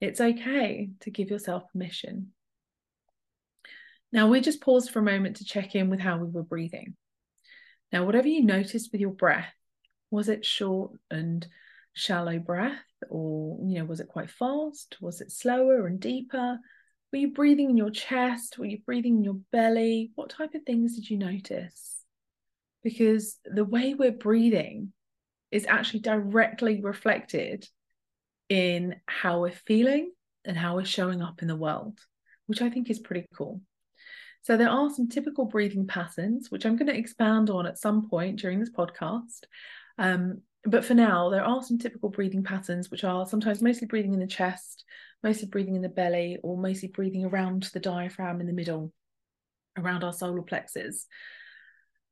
It's 0.01 0.21
okay 0.21 0.91
to 1.01 1.11
give 1.11 1.31
yourself 1.31 1.65
permission. 1.73 2.33
Now, 4.13 4.29
we 4.29 4.41
just 4.41 4.61
paused 4.61 4.91
for 4.91 5.01
a 5.01 5.03
moment 5.03 5.37
to 5.37 5.45
check 5.45 5.75
in 5.75 5.91
with 5.91 6.01
how 6.01 6.19
we 6.19 6.31
were 6.31 6.43
breathing. 6.43 6.95
Now, 7.93 8.05
whatever 8.05 8.29
you 8.29 8.45
noticed 8.45 8.91
with 8.93 9.01
your 9.01 9.13
breath, 9.13 9.53
was 10.11 10.29
it 10.29 10.45
short 10.45 10.93
and 11.11 11.47
shallow 11.95 12.39
breath, 12.39 12.85
or 13.09 13.59
you 13.67 13.79
know, 13.79 13.85
was 13.85 14.01
it 14.01 14.09
quite 14.09 14.31
fast? 14.31 14.97
Was 15.01 15.21
it 15.21 15.31
slower 15.31 15.87
and 15.87 16.01
deeper? 16.01 16.59
Were 17.13 17.19
you 17.19 17.33
breathing 17.33 17.71
in 17.71 17.77
your 17.77 17.91
chest? 17.91 18.59
Were 18.59 18.67
you 18.67 18.81
breathing 18.85 19.19
in 19.19 19.25
your 19.25 19.39
belly? 19.53 20.11
What 20.17 20.31
type 20.31 20.55
of 20.55 20.63
things 20.65 20.97
did 20.97 21.09
you 21.09 21.17
notice? 21.17 22.03
Because 22.83 23.39
the 23.45 23.65
way 23.65 23.95
we're 23.95 24.11
breathing 24.11 24.93
is 25.51 25.67
actually 25.67 26.01
directly 26.01 26.81
reflected 26.83 27.67
in 28.49 28.97
how 29.07 29.41
we're 29.41 29.53
feeling 29.53 30.11
and 30.45 30.57
how 30.57 30.75
we're 30.75 30.85
showing 30.85 31.23
up 31.23 31.41
in 31.41 31.49
the 31.49 31.57
world, 31.57 31.99
which 32.47 32.61
I 32.61 32.69
think 32.69 32.91
is 32.91 32.99
pretty 32.99 33.27
cool. 33.37 33.61
So 34.43 34.57
there 34.57 34.69
are 34.69 34.91
some 34.91 35.09
typical 35.09 35.47
breathing 35.47 35.87
patterns, 35.87 36.51
which 36.51 36.67
I'm 36.67 36.77
going 36.77 36.89
to 36.89 36.99
expand 36.99 37.49
on 37.49 37.67
at 37.67 37.79
some 37.79 38.11
point 38.11 38.41
during 38.41 38.61
this 38.61 38.71
podcast. 38.71 39.45
Um, 39.99 40.43
but 40.65 40.85
for 40.85 40.95
now, 40.95 41.29
there 41.29 41.45
are 41.45 41.63
some 41.63 41.79
typical 41.79 42.09
breathing 42.09 42.43
patterns, 42.43 42.91
which 42.91 43.05
are 43.05 43.27
sometimes 43.27 43.61
mostly 43.61 43.87
breathing 43.87 44.15
in 44.15 44.21
the 44.21 44.27
chest, 44.27 44.85
mostly 45.23 45.47
breathing 45.49 45.77
in 45.77 45.83
the 45.83 45.89
belly, 45.89 46.39
or 46.43 46.57
mostly 46.57 46.89
breathing 46.89 47.25
around 47.25 47.65
the 47.75 47.81
diaphragm 47.81 48.41
in 48.41 48.47
the 48.47 48.53
middle, 48.53 48.93
around 49.77 50.05
our 50.05 50.13
solar 50.13 50.43
plexus. 50.43 51.07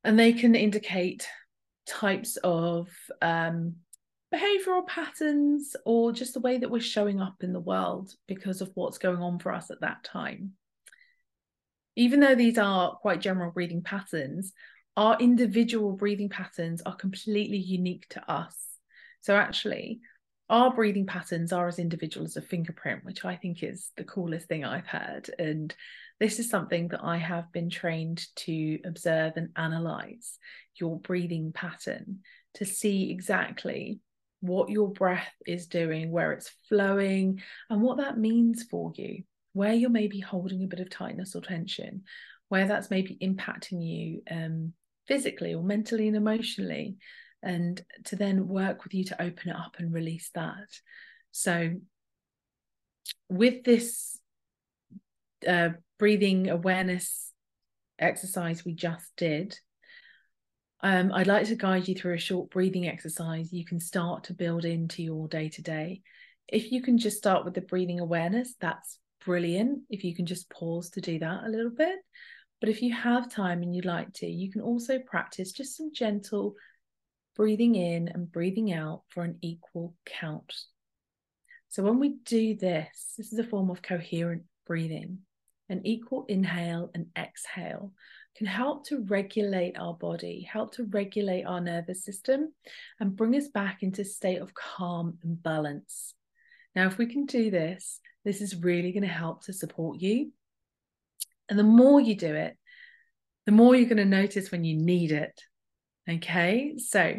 And 0.03 0.19
they 0.19 0.33
can 0.33 0.53
indicate 0.53 1.27
types 1.87 2.37
of 2.37 2.89
um, 3.21 3.75
behavioral 4.33 4.85
patterns 4.87 5.75
or 5.85 6.11
just 6.11 6.33
the 6.33 6.39
way 6.39 6.57
that 6.57 6.69
we're 6.69 6.81
showing 6.81 7.21
up 7.21 7.37
in 7.41 7.53
the 7.53 7.59
world 7.59 8.11
because 8.27 8.61
of 8.61 8.71
what's 8.75 8.97
going 8.97 9.21
on 9.21 9.39
for 9.39 9.51
us 9.51 9.71
at 9.71 9.81
that 9.81 10.03
time 10.03 10.53
even 11.95 12.19
though 12.19 12.35
these 12.35 12.57
are 12.57 12.95
quite 12.95 13.21
general 13.21 13.51
breathing 13.51 13.81
patterns, 13.81 14.53
our 14.95 15.17
individual 15.19 15.93
breathing 15.93 16.29
patterns 16.29 16.81
are 16.85 16.95
completely 16.95 17.57
unique 17.57 18.07
to 18.09 18.31
us. 18.31 18.55
So, 19.21 19.35
actually, 19.35 20.01
our 20.49 20.73
breathing 20.73 21.05
patterns 21.05 21.51
are 21.53 21.67
as 21.67 21.79
individual 21.79 22.25
as 22.25 22.37
a 22.37 22.41
fingerprint, 22.41 23.03
which 23.03 23.25
I 23.25 23.35
think 23.35 23.63
is 23.63 23.89
the 23.97 24.03
coolest 24.03 24.47
thing 24.47 24.65
I've 24.65 24.87
heard. 24.87 25.29
And 25.39 25.73
this 26.19 26.39
is 26.39 26.49
something 26.49 26.89
that 26.89 27.03
I 27.03 27.17
have 27.17 27.51
been 27.51 27.69
trained 27.69 28.25
to 28.37 28.79
observe 28.85 29.33
and 29.35 29.49
analyze 29.55 30.37
your 30.75 30.99
breathing 30.99 31.53
pattern 31.53 32.19
to 32.55 32.65
see 32.65 33.09
exactly 33.09 33.99
what 34.41 34.69
your 34.69 34.91
breath 34.91 35.33
is 35.47 35.67
doing, 35.67 36.11
where 36.11 36.33
it's 36.33 36.51
flowing, 36.67 37.41
and 37.69 37.81
what 37.81 37.97
that 37.97 38.17
means 38.17 38.63
for 38.63 38.91
you 38.95 39.23
where 39.53 39.73
you're 39.73 39.89
maybe 39.89 40.19
holding 40.19 40.63
a 40.63 40.67
bit 40.67 40.79
of 40.79 40.89
tightness 40.89 41.35
or 41.35 41.41
tension, 41.41 42.03
where 42.49 42.67
that's 42.67 42.89
maybe 42.89 43.17
impacting 43.21 43.85
you 43.85 44.21
um, 44.29 44.73
physically 45.07 45.53
or 45.53 45.63
mentally 45.63 46.07
and 46.07 46.17
emotionally, 46.17 46.97
and 47.41 47.81
to 48.05 48.15
then 48.15 48.47
work 48.47 48.83
with 48.83 48.93
you 48.93 49.03
to 49.05 49.21
open 49.21 49.49
it 49.49 49.55
up 49.55 49.75
and 49.77 49.93
release 49.93 50.29
that. 50.35 50.67
So, 51.31 51.73
with 53.29 53.63
this 53.63 54.17
uh, 55.47 55.69
breathing 55.99 56.49
awareness 56.49 57.31
exercise 57.99 58.63
we 58.65 58.73
just 58.73 59.11
did, 59.17 59.57
um, 60.83 61.13
I'd 61.13 61.27
like 61.27 61.47
to 61.47 61.55
guide 61.55 61.87
you 61.87 61.95
through 61.95 62.15
a 62.15 62.19
short 62.19 62.49
breathing 62.49 62.87
exercise 62.87 63.53
you 63.53 63.65
can 63.65 63.79
start 63.79 64.25
to 64.25 64.33
build 64.33 64.65
into 64.65 65.01
your 65.01 65.29
day 65.29 65.47
to 65.49 65.61
day. 65.61 66.01
If 66.49 66.71
you 66.71 66.81
can 66.81 66.97
just 66.97 67.17
start 67.17 67.45
with 67.45 67.53
the 67.53 67.61
breathing 67.61 68.01
awareness, 68.01 68.53
that's 68.59 68.99
brilliant 69.25 69.83
if 69.89 70.03
you 70.03 70.13
can 70.13 70.25
just 70.25 70.49
pause 70.49 70.89
to 70.91 71.01
do 71.01 71.19
that 71.19 71.45
a 71.45 71.49
little 71.49 71.71
bit. 71.71 71.95
But 72.63 72.69
if 72.69 72.81
you 72.81 72.93
have 72.93 73.29
time 73.29 73.61
and 73.61 73.75
you'd 73.75 73.83
like 73.83 74.13
to, 74.13 74.25
you 74.25 74.49
can 74.49 74.61
also 74.61 74.97
practice 74.97 75.51
just 75.51 75.75
some 75.75 75.91
gentle 75.93 76.55
breathing 77.35 77.75
in 77.75 78.07
and 78.07 78.31
breathing 78.31 78.71
out 78.71 79.01
for 79.09 79.25
an 79.25 79.37
equal 79.41 79.95
count. 80.05 80.53
So 81.67 81.83
when 81.83 81.99
we 81.99 82.19
do 82.23 82.55
this, 82.55 83.15
this 83.17 83.33
is 83.33 83.39
a 83.39 83.43
form 83.43 83.69
of 83.69 83.81
coherent 83.81 84.43
breathing. 84.65 85.17
An 85.67 85.85
equal 85.85 86.23
inhale 86.29 86.89
and 86.95 87.07
exhale 87.17 87.91
can 88.37 88.47
help 88.47 88.87
to 88.87 89.03
regulate 89.09 89.77
our 89.77 89.95
body, 89.95 90.47
help 90.49 90.73
to 90.75 90.85
regulate 90.85 91.43
our 91.43 91.59
nervous 91.59 92.05
system, 92.05 92.53
and 92.97 93.13
bring 93.13 93.35
us 93.35 93.49
back 93.49 93.83
into 93.83 94.03
a 94.03 94.05
state 94.05 94.41
of 94.41 94.53
calm 94.53 95.17
and 95.21 95.43
balance. 95.43 96.13
Now, 96.77 96.87
if 96.87 96.97
we 96.97 97.07
can 97.07 97.25
do 97.25 97.51
this, 97.51 97.99
this 98.23 98.39
is 98.39 98.55
really 98.55 98.93
going 98.93 99.03
to 99.03 99.09
help 99.09 99.43
to 99.47 99.51
support 99.51 99.99
you. 99.99 100.31
And 101.49 101.57
the 101.57 101.63
more 101.63 101.99
you 101.99 102.15
do 102.15 102.33
it, 102.33 102.57
the 103.45 103.51
more 103.51 103.75
you're 103.75 103.89
going 103.89 103.97
to 103.97 104.05
notice 104.05 104.51
when 104.51 104.63
you 104.63 104.75
need 104.75 105.11
it. 105.11 105.39
Okay, 106.09 106.75
so 106.77 107.15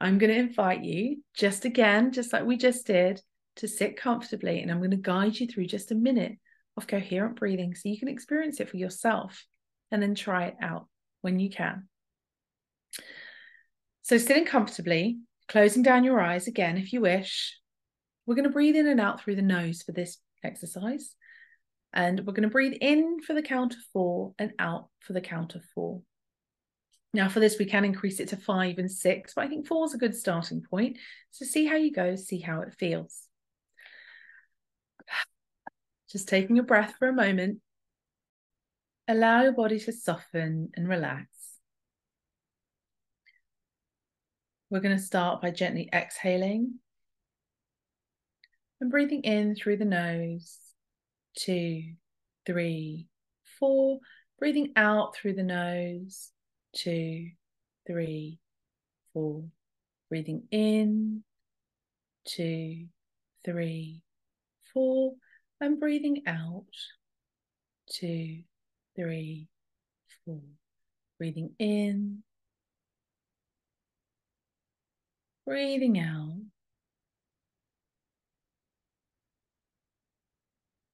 I'm 0.00 0.18
going 0.18 0.32
to 0.32 0.38
invite 0.38 0.82
you 0.82 1.22
just 1.36 1.64
again, 1.64 2.12
just 2.12 2.32
like 2.32 2.44
we 2.44 2.56
just 2.56 2.86
did, 2.86 3.20
to 3.56 3.68
sit 3.68 3.96
comfortably. 3.96 4.60
And 4.60 4.70
I'm 4.70 4.78
going 4.78 4.90
to 4.92 4.96
guide 4.96 5.38
you 5.38 5.46
through 5.46 5.66
just 5.66 5.92
a 5.92 5.96
minute 5.96 6.38
of 6.76 6.86
coherent 6.86 7.36
breathing 7.36 7.74
so 7.74 7.88
you 7.88 7.98
can 7.98 8.08
experience 8.08 8.60
it 8.60 8.68
for 8.68 8.76
yourself 8.76 9.44
and 9.90 10.02
then 10.02 10.14
try 10.14 10.46
it 10.46 10.56
out 10.62 10.88
when 11.20 11.38
you 11.38 11.50
can. 11.50 11.88
So, 14.02 14.18
sitting 14.18 14.46
comfortably, 14.46 15.18
closing 15.48 15.82
down 15.82 16.04
your 16.04 16.20
eyes 16.20 16.46
again 16.46 16.76
if 16.76 16.92
you 16.92 17.00
wish. 17.00 17.56
We're 18.26 18.34
going 18.34 18.44
to 18.44 18.50
breathe 18.50 18.76
in 18.76 18.86
and 18.86 19.00
out 19.00 19.20
through 19.20 19.36
the 19.36 19.42
nose 19.42 19.82
for 19.82 19.92
this 19.92 20.18
exercise. 20.44 21.14
And 21.92 22.20
we're 22.20 22.32
going 22.32 22.44
to 22.44 22.48
breathe 22.48 22.78
in 22.80 23.20
for 23.20 23.34
the 23.34 23.42
count 23.42 23.74
of 23.74 23.80
four 23.92 24.34
and 24.38 24.52
out 24.58 24.88
for 25.00 25.12
the 25.12 25.20
count 25.20 25.54
of 25.54 25.64
four. 25.74 26.02
Now, 27.12 27.28
for 27.28 27.40
this, 27.40 27.58
we 27.58 27.64
can 27.64 27.84
increase 27.84 28.20
it 28.20 28.28
to 28.28 28.36
five 28.36 28.78
and 28.78 28.90
six, 28.90 29.34
but 29.34 29.44
I 29.44 29.48
think 29.48 29.66
four 29.66 29.84
is 29.84 29.94
a 29.94 29.98
good 29.98 30.14
starting 30.14 30.62
point. 30.62 30.98
So, 31.32 31.44
see 31.44 31.66
how 31.66 31.74
you 31.74 31.92
go, 31.92 32.14
see 32.14 32.38
how 32.38 32.60
it 32.60 32.74
feels. 32.78 33.22
Just 36.10 36.28
taking 36.28 36.58
a 36.58 36.62
breath 36.62 36.94
for 36.98 37.08
a 37.08 37.12
moment. 37.12 37.60
Allow 39.08 39.42
your 39.42 39.52
body 39.52 39.80
to 39.80 39.92
soften 39.92 40.70
and 40.74 40.88
relax. 40.88 41.26
We're 44.70 44.80
going 44.80 44.96
to 44.96 45.02
start 45.02 45.42
by 45.42 45.50
gently 45.50 45.88
exhaling 45.92 46.74
and 48.80 48.88
breathing 48.88 49.22
in 49.22 49.56
through 49.56 49.78
the 49.78 49.84
nose. 49.84 50.69
Two, 51.36 51.94
three, 52.46 53.06
four. 53.58 54.00
Breathing 54.38 54.72
out 54.76 55.14
through 55.14 55.34
the 55.34 55.42
nose. 55.42 56.30
Two, 56.74 57.30
three, 57.86 58.38
four. 59.12 59.44
Breathing 60.08 60.44
in. 60.50 61.22
Two, 62.24 62.86
three, 63.44 64.02
four. 64.72 65.14
And 65.60 65.78
breathing 65.78 66.22
out. 66.26 66.64
Two, 67.90 68.42
three, 68.96 69.48
four. 70.24 70.40
Breathing 71.18 71.50
in. 71.58 72.22
Breathing 75.46 75.98
out. 75.98 76.40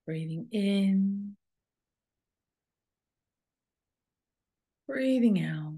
Breathing 0.06 0.46
in, 0.52 1.36
breathing 4.86 5.42
out. 5.42 5.75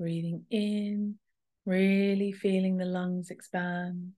Breathing 0.00 0.44
in, 0.50 1.14
really 1.64 2.32
feeling 2.32 2.76
the 2.76 2.86
lungs 2.86 3.30
expand. 3.30 4.14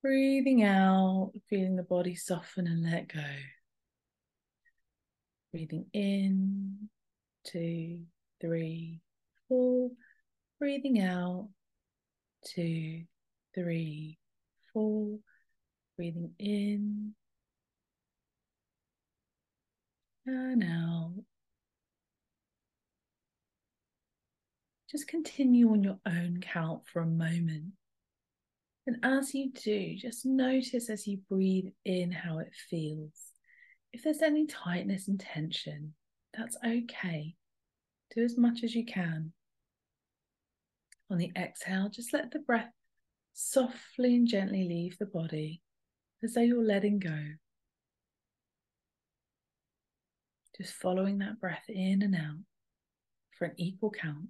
Breathing 0.00 0.62
out, 0.62 1.32
feeling 1.50 1.74
the 1.74 1.82
body 1.82 2.14
soften 2.14 2.68
and 2.68 2.88
let 2.88 3.08
go. 3.08 3.20
Breathing 5.50 5.86
in, 5.92 6.88
two, 7.44 8.02
three, 8.40 9.00
four. 9.48 9.90
Breathing 10.60 11.00
out, 11.00 11.48
two, 12.44 13.02
three, 13.52 14.18
four. 14.76 15.18
Breathing 15.96 16.32
in 16.38 17.14
and 20.26 20.62
out. 20.62 21.14
Just 24.90 25.08
continue 25.08 25.70
on 25.70 25.82
your 25.82 25.98
own 26.04 26.40
count 26.42 26.82
for 26.92 27.00
a 27.00 27.06
moment. 27.06 27.72
And 28.86 28.98
as 29.02 29.34
you 29.34 29.50
do, 29.50 29.96
just 29.96 30.26
notice 30.26 30.90
as 30.90 31.06
you 31.06 31.20
breathe 31.30 31.72
in 31.86 32.12
how 32.12 32.40
it 32.40 32.52
feels. 32.68 33.14
If 33.94 34.04
there's 34.04 34.20
any 34.20 34.46
tightness 34.46 35.08
and 35.08 35.18
tension, 35.18 35.94
that's 36.36 36.58
okay. 36.62 37.34
Do 38.14 38.22
as 38.22 38.36
much 38.36 38.62
as 38.62 38.74
you 38.74 38.84
can. 38.84 39.32
On 41.10 41.16
the 41.16 41.32
exhale, 41.34 41.88
just 41.88 42.12
let 42.12 42.30
the 42.30 42.40
breath 42.40 42.72
softly 43.38 44.16
and 44.16 44.26
gently 44.26 44.64
leave 44.64 44.96
the 44.96 45.04
body 45.04 45.60
as 46.24 46.32
though 46.32 46.40
you're 46.40 46.64
letting 46.64 46.98
go. 46.98 47.18
Just 50.56 50.72
following 50.72 51.18
that 51.18 51.38
breath 51.38 51.64
in 51.68 52.00
and 52.00 52.14
out 52.14 52.42
for 53.38 53.44
an 53.44 53.52
equal 53.58 53.90
count. 53.90 54.28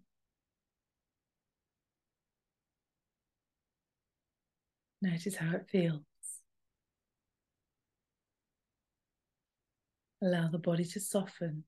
Notice 5.01 5.37
how 5.37 5.55
it 5.55 5.69
feels. 5.71 6.03
Allow 10.21 10.49
the 10.49 10.59
body 10.59 10.85
to 10.85 10.99
soften 10.99 11.63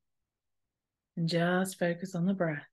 and 1.16 1.28
just 1.28 1.78
focus 1.78 2.16
on 2.16 2.26
the 2.26 2.34
breath. 2.34 2.66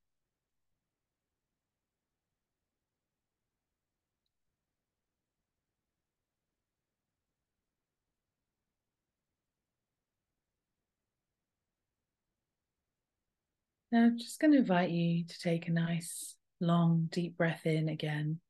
Now, 13.92 14.04
I'm 14.04 14.18
just 14.18 14.40
going 14.40 14.52
to 14.52 14.58
invite 14.58 14.90
you 14.90 15.24
to 15.24 15.40
take 15.40 15.68
a 15.68 15.72
nice, 15.72 16.34
long, 16.60 17.08
deep 17.10 17.36
breath 17.36 17.66
in 17.66 17.88
again. 17.88 18.40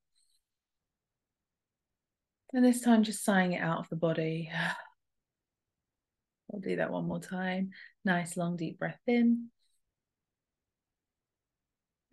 And 2.54 2.64
this 2.64 2.80
time, 2.80 3.02
just 3.02 3.22
sighing 3.22 3.52
it 3.52 3.62
out 3.62 3.80
of 3.80 3.88
the 3.90 3.96
body. 3.96 4.50
I'll 6.52 6.60
do 6.60 6.76
that 6.76 6.90
one 6.90 7.06
more 7.06 7.20
time. 7.20 7.70
Nice, 8.04 8.36
long, 8.36 8.56
deep 8.56 8.78
breath 8.78 9.00
in. 9.06 9.48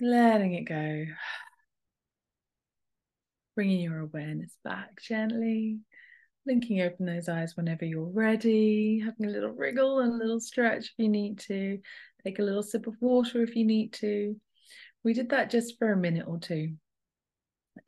Letting 0.02 0.56
it 0.56 0.64
go. 0.64 1.06
Bringing 3.56 3.80
your 3.80 4.00
awareness 4.00 4.58
back 4.66 5.02
gently. 5.02 5.80
Blinking 6.46 6.82
open 6.82 7.06
those 7.06 7.30
eyes 7.30 7.56
whenever 7.56 7.86
you're 7.86 8.04
ready. 8.04 9.00
Having 9.00 9.28
a 9.28 9.30
little 9.30 9.52
wriggle 9.52 10.00
and 10.00 10.12
a 10.12 10.18
little 10.18 10.42
stretch 10.42 10.88
if 10.88 10.94
you 10.98 11.08
need 11.08 11.40
to. 11.40 11.80
Take 12.24 12.40
a 12.40 12.44
little 12.44 12.64
sip 12.64 12.88
of 12.88 12.96
water 13.02 13.42
if 13.42 13.56
you 13.56 13.66
need 13.66 13.94
to. 13.94 14.40
We 15.04 15.14
did 15.14 15.30
that 15.30 15.50
just 15.50 15.78
for 15.78 15.92
a 15.92 15.98
minute 15.98 16.26
or 16.28 16.40
two. 16.40 16.76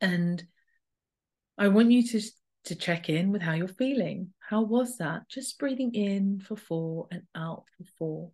And 0.00 0.44
I 1.58 1.68
want 1.68 1.90
you 1.90 2.06
to 2.08 2.20
to 2.64 2.74
check 2.74 3.08
in 3.08 3.30
with 3.30 3.42
how 3.42 3.52
you're 3.52 3.68
feeling. 3.68 4.32
How 4.40 4.62
was 4.62 4.98
that? 4.98 5.28
Just 5.28 5.58
breathing 5.58 5.94
in 5.94 6.40
for 6.40 6.56
four 6.56 7.06
and 7.12 7.22
out 7.34 7.64
for 7.76 7.84
four. 7.96 8.30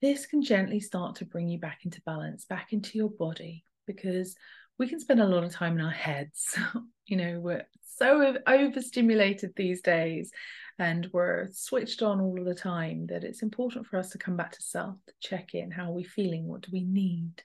This 0.00 0.26
can 0.26 0.42
gently 0.42 0.80
start 0.80 1.16
to 1.16 1.26
bring 1.26 1.48
you 1.48 1.58
back 1.58 1.80
into 1.84 2.00
balance, 2.02 2.46
back 2.46 2.72
into 2.72 2.96
your 2.96 3.10
body, 3.10 3.64
because 3.86 4.34
we 4.78 4.88
can 4.88 5.00
spend 5.00 5.20
a 5.20 5.26
lot 5.26 5.44
of 5.44 5.52
time 5.52 5.78
in 5.78 5.84
our 5.84 5.90
heads. 5.92 6.58
you 7.06 7.16
know, 7.16 7.40
we're 7.40 7.66
so 7.96 8.36
overstimulated 8.46 9.52
these 9.54 9.82
days 9.82 10.30
and 10.78 11.08
we're 11.12 11.48
switched 11.52 12.02
on 12.02 12.20
all 12.20 12.38
of 12.38 12.44
the 12.44 12.54
time 12.54 13.06
that 13.06 13.24
it's 13.24 13.42
important 13.42 13.86
for 13.86 13.98
us 13.98 14.10
to 14.10 14.18
come 14.18 14.36
back 14.36 14.52
to 14.52 14.62
self, 14.62 14.96
to 15.06 15.14
check 15.20 15.54
in 15.54 15.70
how 15.70 15.90
are 15.90 15.94
we 15.94 16.04
feeling, 16.04 16.46
what 16.46 16.62
do 16.62 16.70
we 16.72 16.84
need, 16.84 17.42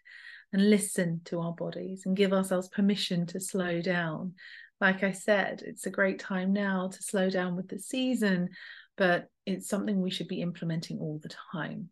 and 0.54 0.70
listen 0.70 1.22
to 1.26 1.40
our 1.40 1.54
bodies 1.54 2.04
and 2.06 2.16
give 2.16 2.34
ourselves 2.34 2.68
permission 2.70 3.26
to 3.28 3.40
slow 3.40 3.82
down 3.82 4.34
like 4.80 5.04
I 5.04 5.12
said, 5.12 5.64
it's 5.66 5.86
a 5.86 5.92
great 5.92 6.20
time 6.20 6.54
now 6.54 6.90
to 6.90 7.04
slow 7.04 7.30
down 7.30 7.56
with 7.56 7.68
the 7.68 7.80
season, 7.80 8.50
but 8.96 9.28
it's 9.46 9.68
something 9.68 10.00
we 10.00 10.12
should 10.12 10.28
be 10.28 10.42
implementing 10.42 11.00
all 11.00 11.20
the 11.22 11.34
time. 11.52 11.90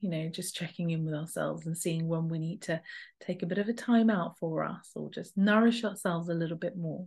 You 0.00 0.10
know, 0.10 0.28
just 0.28 0.54
checking 0.54 0.90
in 0.90 1.04
with 1.04 1.14
ourselves 1.14 1.66
and 1.66 1.76
seeing 1.76 2.06
when 2.06 2.28
we 2.28 2.38
need 2.38 2.62
to 2.62 2.80
take 3.20 3.42
a 3.42 3.46
bit 3.46 3.58
of 3.58 3.68
a 3.68 3.72
time 3.72 4.10
out 4.10 4.38
for 4.38 4.64
us 4.64 4.90
or 4.94 5.10
just 5.10 5.36
nourish 5.36 5.84
ourselves 5.84 6.28
a 6.28 6.34
little 6.34 6.56
bit 6.56 6.76
more. 6.76 7.06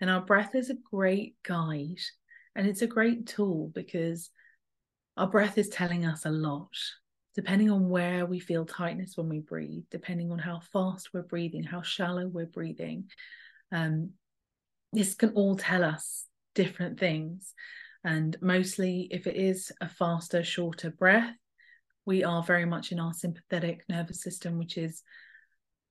And 0.00 0.08
our 0.08 0.20
breath 0.20 0.54
is 0.54 0.70
a 0.70 0.78
great 0.90 1.36
guide 1.42 2.00
and 2.56 2.66
it's 2.66 2.82
a 2.82 2.86
great 2.86 3.26
tool 3.26 3.70
because 3.74 4.30
our 5.16 5.28
breath 5.28 5.58
is 5.58 5.68
telling 5.68 6.04
us 6.04 6.24
a 6.24 6.30
lot 6.30 6.74
depending 7.34 7.70
on 7.70 7.88
where 7.88 8.26
we 8.26 8.40
feel 8.40 8.66
tightness 8.66 9.16
when 9.16 9.28
we 9.28 9.38
breathe, 9.38 9.84
depending 9.90 10.32
on 10.32 10.38
how 10.38 10.60
fast 10.72 11.10
we're 11.14 11.22
breathing, 11.22 11.62
how 11.62 11.82
shallow 11.82 12.26
we're 12.26 12.46
breathing. 12.46 13.04
Um, 13.72 14.10
this 14.92 15.14
can 15.14 15.30
all 15.30 15.56
tell 15.56 15.84
us 15.84 16.26
different 16.54 16.98
things. 16.98 17.54
And 18.02 18.36
mostly, 18.40 19.08
if 19.10 19.26
it 19.26 19.36
is 19.36 19.70
a 19.80 19.88
faster, 19.88 20.42
shorter 20.42 20.90
breath, 20.90 21.34
we 22.04 22.24
are 22.24 22.42
very 22.42 22.64
much 22.64 22.90
in 22.90 22.98
our 22.98 23.12
sympathetic 23.12 23.84
nervous 23.88 24.22
system, 24.22 24.58
which 24.58 24.76
is 24.76 25.02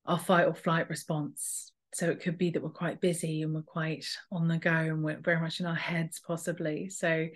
our 0.04 0.18
fight 0.18 0.46
or 0.46 0.54
flight 0.54 0.90
response. 0.90 1.72
So 1.92 2.08
it 2.08 2.20
could 2.20 2.38
be 2.38 2.50
that 2.50 2.62
we're 2.62 2.70
quite 2.70 3.00
busy 3.00 3.42
and 3.42 3.52
we're 3.52 3.62
quite 3.62 4.06
on 4.30 4.46
the 4.46 4.58
go 4.58 4.70
and 4.70 5.02
we're 5.02 5.20
very 5.20 5.40
much 5.40 5.60
in 5.60 5.66
our 5.66 5.74
heads, 5.74 6.20
possibly. 6.20 6.88
So 6.88 7.26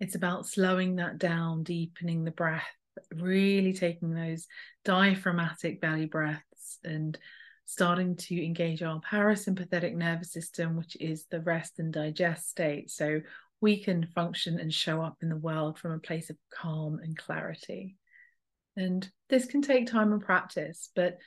it's 0.00 0.14
about 0.14 0.46
slowing 0.46 0.96
that 0.96 1.18
down, 1.18 1.64
deepening 1.64 2.24
the 2.24 2.30
breath, 2.30 2.66
really 3.12 3.72
taking 3.72 4.14
those 4.14 4.46
diaphragmatic 4.84 5.80
belly 5.80 6.06
breaths 6.06 6.78
and 6.84 7.18
starting 7.66 8.14
to 8.16 8.44
engage 8.44 8.82
our 8.82 9.00
parasympathetic 9.00 9.94
nervous 9.94 10.32
system, 10.32 10.76
which 10.76 10.96
is 11.00 11.26
the 11.30 11.40
rest 11.40 11.78
and 11.78 11.92
digest 11.92 12.48
state. 12.48 12.90
So 12.90 13.20
we 13.60 13.82
can 13.82 14.06
function 14.14 14.60
and 14.60 14.72
show 14.72 15.02
up 15.02 15.16
in 15.22 15.28
the 15.28 15.36
world 15.36 15.78
from 15.78 15.92
a 15.92 15.98
place 15.98 16.30
of 16.30 16.36
calm 16.52 17.00
and 17.02 17.16
clarity. 17.16 17.96
And 18.76 19.08
this 19.30 19.46
can 19.46 19.62
take 19.62 19.86
time 19.86 20.12
and 20.12 20.20
practice, 20.20 20.90
but 20.94 21.18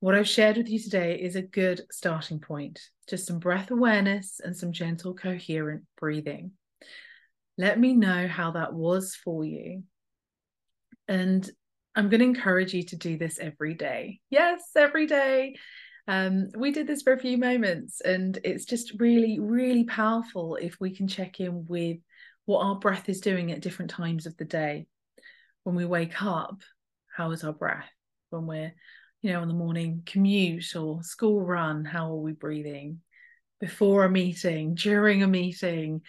what 0.00 0.14
I've 0.14 0.28
shared 0.28 0.56
with 0.56 0.68
you 0.68 0.78
today 0.78 1.20
is 1.20 1.36
a 1.36 1.42
good 1.42 1.82
starting 1.90 2.40
point. 2.40 2.80
Just 3.08 3.26
some 3.26 3.38
breath 3.38 3.70
awareness 3.70 4.40
and 4.42 4.56
some 4.56 4.72
gentle, 4.72 5.14
coherent 5.14 5.84
breathing. 5.98 6.52
Let 7.58 7.78
me 7.78 7.92
know 7.92 8.26
how 8.26 8.52
that 8.52 8.72
was 8.72 9.14
for 9.14 9.44
you. 9.44 9.84
And 11.06 11.48
I'm 11.94 12.08
going 12.08 12.20
to 12.20 12.26
encourage 12.26 12.72
you 12.72 12.82
to 12.84 12.96
do 12.96 13.18
this 13.18 13.38
every 13.38 13.74
day. 13.74 14.20
Yes, 14.30 14.62
every 14.74 15.06
day. 15.06 15.56
Um, 16.08 16.48
we 16.56 16.72
did 16.72 16.86
this 16.86 17.02
for 17.02 17.12
a 17.12 17.18
few 17.18 17.36
moments, 17.36 18.00
and 18.00 18.38
it's 18.42 18.64
just 18.64 18.98
really, 18.98 19.38
really 19.38 19.84
powerful 19.84 20.56
if 20.56 20.76
we 20.80 20.94
can 20.96 21.08
check 21.08 21.40
in 21.40 21.66
with 21.66 21.98
what 22.46 22.64
our 22.64 22.76
breath 22.76 23.08
is 23.08 23.20
doing 23.20 23.52
at 23.52 23.60
different 23.60 23.90
times 23.90 24.24
of 24.24 24.36
the 24.38 24.46
day. 24.46 24.86
When 25.64 25.76
we 25.76 25.84
wake 25.84 26.22
up, 26.22 26.62
how 27.14 27.32
is 27.32 27.44
our 27.44 27.52
breath? 27.52 27.90
When 28.30 28.46
we're, 28.46 28.72
you 29.22 29.32
know, 29.32 29.40
on 29.40 29.48
the 29.48 29.54
morning 29.54 30.02
commute 30.06 30.74
or 30.76 31.02
school 31.02 31.40
run, 31.42 31.84
how 31.84 32.10
are 32.12 32.16
we 32.16 32.32
breathing? 32.32 33.00
Before 33.60 34.04
a 34.04 34.10
meeting, 34.10 34.74
during 34.74 35.22
a 35.22 35.28
meeting, 35.28 36.00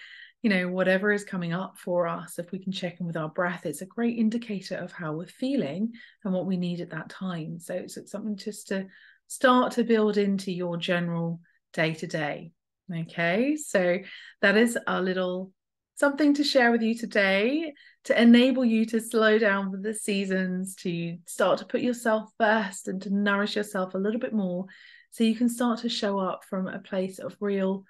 you 0.42 0.50
know, 0.50 0.70
whatever 0.70 1.12
is 1.12 1.24
coming 1.24 1.54
up 1.54 1.78
for 1.78 2.08
us, 2.08 2.40
if 2.40 2.52
we 2.52 2.60
can 2.60 2.72
check 2.72 3.00
in 3.00 3.06
with 3.06 3.18
our 3.18 3.30
breath, 3.30 3.66
it's 3.66 3.82
a 3.82 3.86
great 3.86 4.18
indicator 4.18 4.76
of 4.76 4.92
how 4.92 5.14
we're 5.14 5.28
feeling 5.28 5.92
and 6.24 6.34
what 6.34 6.46
we 6.46 6.58
need 6.58 6.82
at 6.82 6.92
that 6.92 7.10
time. 7.10 7.60
So 7.60 7.74
it's, 7.76 7.98
something 8.10 8.38
just 8.38 8.70
to 8.70 8.88
start 9.28 9.74
to 9.74 9.84
build 9.84 10.18
into 10.18 10.52
your 10.52 10.78
general 10.78 11.42
day 11.74 11.94
to 11.96 12.08
day. 12.08 12.52
Okay, 12.94 13.56
so 13.56 14.00
that 14.42 14.58
is 14.58 14.78
our 14.88 15.02
little 15.02 15.52
something 15.96 16.34
to 16.36 16.44
share 16.44 16.72
with 16.72 16.82
you 16.82 16.98
today 16.98 17.74
to 18.06 18.20
enable 18.20 18.66
you 18.66 18.86
to 18.88 19.00
slow 19.00 19.38
down 19.38 19.72
with 19.72 19.84
the 19.84 19.94
seasons, 19.94 20.76
to 20.76 21.18
start 21.28 21.60
to 21.60 21.66
put 21.66 21.82
yourself 21.82 22.30
first 22.40 22.88
and 22.88 23.02
to 23.04 23.14
nourish 23.14 23.56
yourself 23.56 23.94
a 23.94 24.00
little 24.00 24.20
bit 24.20 24.34
more 24.34 24.66
so 25.12 25.24
you 25.24 25.36
can 25.36 25.50
start 25.50 25.80
to 25.80 25.90
show 25.90 26.18
up 26.18 26.44
from 26.50 26.68
a 26.68 26.80
place 26.80 27.20
of 27.20 27.36
real 27.40 27.84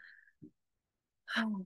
um, 1.38 1.66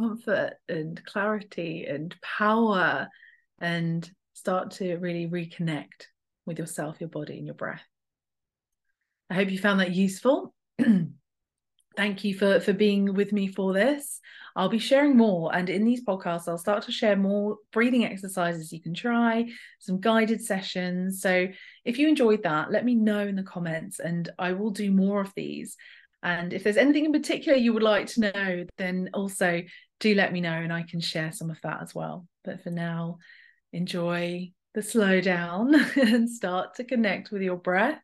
comfort 0.00 0.54
and 0.68 1.04
clarity 1.04 1.86
and 1.86 2.14
power 2.20 3.08
and 3.60 4.10
start 4.34 4.72
to 4.72 4.96
really 4.96 5.26
reconnect 5.26 6.06
with 6.46 6.58
yourself, 6.58 7.00
your 7.00 7.08
body, 7.08 7.38
and 7.38 7.46
your 7.46 7.54
breath. 7.54 7.82
I 9.30 9.34
hope 9.34 9.50
you 9.50 9.58
found 9.58 9.80
that 9.80 9.94
useful. 9.94 10.54
Thank 11.96 12.24
you 12.24 12.34
for 12.34 12.60
for 12.60 12.72
being 12.72 13.14
with 13.14 13.32
me 13.32 13.48
for 13.48 13.72
this. 13.72 14.20
I'll 14.54 14.68
be 14.68 14.78
sharing 14.78 15.16
more, 15.16 15.54
and 15.54 15.70
in 15.70 15.84
these 15.84 16.04
podcasts, 16.04 16.46
I'll 16.46 16.58
start 16.58 16.84
to 16.84 16.92
share 16.92 17.16
more 17.16 17.56
breathing 17.72 18.04
exercises 18.04 18.72
you 18.72 18.82
can 18.82 18.92
try, 18.92 19.46
some 19.78 20.00
guided 20.00 20.42
sessions. 20.42 21.22
So, 21.22 21.48
if 21.84 21.98
you 21.98 22.08
enjoyed 22.08 22.42
that, 22.42 22.70
let 22.70 22.84
me 22.84 22.94
know 22.94 23.20
in 23.20 23.36
the 23.36 23.42
comments, 23.42 23.98
and 23.98 24.30
I 24.38 24.52
will 24.52 24.70
do 24.70 24.90
more 24.90 25.20
of 25.20 25.32
these. 25.34 25.76
And 26.22 26.52
if 26.52 26.62
there's 26.62 26.76
anything 26.76 27.06
in 27.06 27.12
particular 27.12 27.58
you 27.58 27.72
would 27.72 27.82
like 27.82 28.06
to 28.08 28.20
know, 28.20 28.64
then 28.78 29.10
also 29.12 29.62
do 30.00 30.14
let 30.14 30.32
me 30.32 30.40
know, 30.40 30.52
and 30.52 30.72
I 30.72 30.82
can 30.82 31.00
share 31.00 31.32
some 31.32 31.50
of 31.50 31.60
that 31.62 31.82
as 31.82 31.94
well. 31.94 32.26
But 32.44 32.62
for 32.62 32.70
now, 32.70 33.18
enjoy 33.72 34.52
the 34.74 34.82
slow 34.82 35.20
down 35.20 35.74
and 35.96 36.30
start 36.30 36.76
to 36.76 36.84
connect 36.84 37.30
with 37.30 37.42
your 37.42 37.56
breath. 37.56 38.00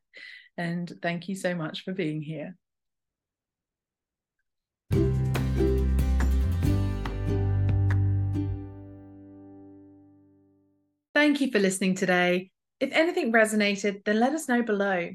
And 0.57 0.93
thank 1.03 1.29
you 1.29 1.37
so 1.37 1.55
much 1.55 1.85
for 1.85 1.93
being 1.93 2.23
here. 2.23 2.57
Thank 11.29 11.43
you 11.43 11.51
for 11.51 11.59
listening 11.59 11.95
today. 11.95 12.51
If 12.81 12.91
anything 12.91 13.35
resonated, 13.35 14.03
then 14.07 14.19
let 14.19 14.33
us 14.33 14.49
know 14.49 14.63
below. 14.63 15.11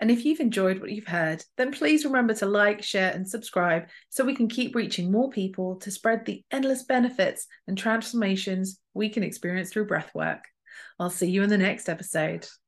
And 0.00 0.10
if 0.10 0.24
you've 0.24 0.40
enjoyed 0.40 0.80
what 0.80 0.90
you've 0.90 1.06
heard, 1.06 1.44
then 1.58 1.72
please 1.72 2.06
remember 2.06 2.32
to 2.36 2.46
like, 2.46 2.82
share, 2.82 3.12
and 3.12 3.28
subscribe 3.28 3.88
so 4.08 4.24
we 4.24 4.34
can 4.34 4.48
keep 4.48 4.74
reaching 4.74 5.12
more 5.12 5.28
people 5.28 5.76
to 5.80 5.90
spread 5.90 6.24
the 6.24 6.42
endless 6.50 6.84
benefits 6.84 7.46
and 7.66 7.76
transformations 7.76 8.80
we 8.94 9.10
can 9.10 9.22
experience 9.22 9.70
through 9.70 9.88
breathwork. 9.88 10.40
I'll 10.98 11.10
see 11.10 11.28
you 11.28 11.42
in 11.42 11.50
the 11.50 11.58
next 11.58 11.90
episode. 11.90 12.48